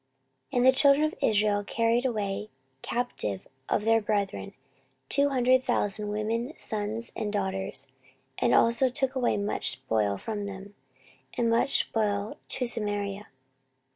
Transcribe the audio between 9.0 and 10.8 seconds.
also away much spoil from them,